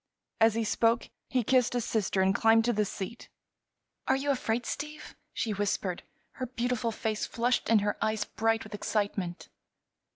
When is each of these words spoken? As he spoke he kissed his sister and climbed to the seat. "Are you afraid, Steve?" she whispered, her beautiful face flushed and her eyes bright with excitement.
As 0.39 0.55
he 0.55 0.63
spoke 0.63 1.09
he 1.29 1.43
kissed 1.43 1.73
his 1.73 1.85
sister 1.85 2.21
and 2.21 2.33
climbed 2.33 2.65
to 2.65 2.73
the 2.73 2.85
seat. 2.85 3.29
"Are 4.07 4.15
you 4.15 4.31
afraid, 4.31 4.65
Steve?" 4.65 5.15
she 5.31 5.53
whispered, 5.53 6.01
her 6.31 6.47
beautiful 6.47 6.91
face 6.91 7.27
flushed 7.27 7.69
and 7.69 7.81
her 7.81 7.95
eyes 8.01 8.25
bright 8.25 8.63
with 8.63 8.73
excitement. 8.73 9.49